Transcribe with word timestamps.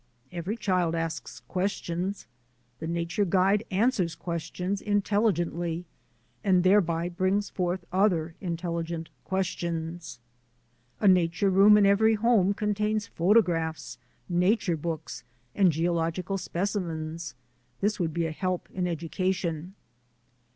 Every 0.31 0.57
child 0.57 0.95
asks 0.95 1.41
questions. 1.47 2.25
The 2.79 2.87
nature 2.87 3.23
guide 3.23 3.63
answers 3.69 4.15
questions 4.15 4.81
intelligently 4.81 5.85
and 6.43 6.63
thereby 6.63 7.07
brings 7.07 7.51
forth 7.51 7.85
other 7.91 8.33
intelligent 8.41 9.09
questions. 9.23 10.17
A 10.99 11.07
nature 11.07 11.51
room 11.51 11.77
in 11.77 11.85
every 11.85 12.15
home 12.15 12.55
containing 12.55 13.01
photo 13.01 13.43
graphs, 13.43 13.99
nature 14.27 14.75
books, 14.75 15.23
and 15.53 15.71
geological 15.71 16.39
specimens. 16.39 17.35
This 17.79 17.99
would 17.99 18.11
be 18.11 18.25
a 18.25 18.31
help 18.31 18.69
in 18.73 18.87
education. 18.87 19.75